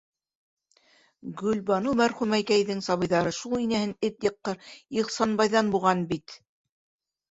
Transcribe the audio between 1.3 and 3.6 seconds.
Гөлбаныу мәрхүмәкәйҙең сабыйҙары... шул